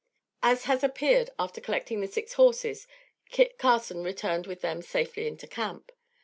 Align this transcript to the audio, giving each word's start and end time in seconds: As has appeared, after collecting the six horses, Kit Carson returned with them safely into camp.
As 0.41 0.63
has 0.63 0.83
appeared, 0.83 1.29
after 1.37 1.61
collecting 1.61 2.01
the 2.01 2.07
six 2.07 2.33
horses, 2.33 2.87
Kit 3.29 3.59
Carson 3.59 4.03
returned 4.03 4.47
with 4.47 4.61
them 4.61 4.81
safely 4.81 5.27
into 5.27 5.45
camp. 5.45 5.91